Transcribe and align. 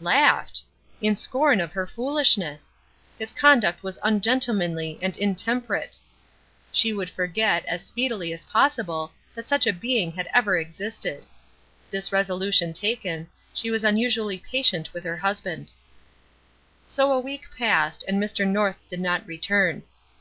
Laughed! 0.00 0.60
In 1.00 1.14
scorn 1.14 1.60
of 1.60 1.70
her 1.70 1.86
foolishness! 1.86 2.74
His 3.16 3.30
conduct 3.30 3.84
was 3.84 3.96
ungentlemanly 4.02 4.98
and 5.00 5.16
intemperate. 5.16 5.96
She 6.72 6.92
would 6.92 7.08
forget, 7.08 7.64
as 7.66 7.86
speedily 7.86 8.32
as 8.32 8.44
possible, 8.44 9.12
that 9.36 9.48
such 9.48 9.68
a 9.68 9.72
being 9.72 10.10
had 10.10 10.28
ever 10.34 10.58
existed. 10.58 11.24
This 11.92 12.10
resolution 12.10 12.72
taken, 12.72 13.28
she 13.52 13.70
was 13.70 13.84
unusually 13.84 14.38
patient 14.40 14.92
with 14.92 15.04
her 15.04 15.18
husband. 15.18 15.70
So 16.86 17.12
a 17.12 17.20
week 17.20 17.44
passed, 17.56 18.02
and 18.08 18.20
Mr. 18.20 18.44
North 18.44 18.80
did 18.90 18.98
not 18.98 19.24
return. 19.28 19.84